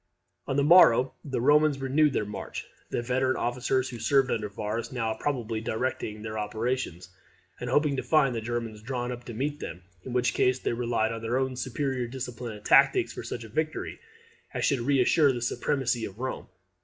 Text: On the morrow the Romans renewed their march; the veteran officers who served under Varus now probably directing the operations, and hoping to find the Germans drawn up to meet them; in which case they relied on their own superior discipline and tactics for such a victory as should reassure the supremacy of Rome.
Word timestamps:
On 0.47 0.55
the 0.55 0.63
morrow 0.63 1.13
the 1.23 1.39
Romans 1.39 1.77
renewed 1.79 2.13
their 2.13 2.25
march; 2.25 2.65
the 2.89 3.03
veteran 3.03 3.35
officers 3.37 3.89
who 3.89 3.99
served 3.99 4.31
under 4.31 4.49
Varus 4.49 4.91
now 4.91 5.13
probably 5.13 5.61
directing 5.61 6.23
the 6.23 6.35
operations, 6.35 7.09
and 7.59 7.69
hoping 7.69 7.95
to 7.97 8.01
find 8.01 8.33
the 8.33 8.41
Germans 8.41 8.81
drawn 8.81 9.11
up 9.11 9.25
to 9.25 9.35
meet 9.35 9.59
them; 9.59 9.83
in 10.03 10.11
which 10.11 10.33
case 10.33 10.57
they 10.57 10.73
relied 10.73 11.11
on 11.11 11.21
their 11.21 11.37
own 11.37 11.55
superior 11.55 12.07
discipline 12.07 12.53
and 12.53 12.65
tactics 12.65 13.13
for 13.13 13.21
such 13.21 13.43
a 13.43 13.49
victory 13.49 13.99
as 14.55 14.65
should 14.65 14.79
reassure 14.79 15.31
the 15.31 15.39
supremacy 15.39 16.03
of 16.05 16.17
Rome. 16.17 16.47